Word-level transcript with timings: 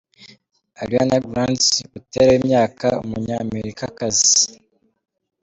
Ariana 0.81 1.15
Grande 1.29 1.69
Butera 1.91 2.29
w'imyaka, 2.33 2.87
Umunyamerikakazi. 3.03 4.35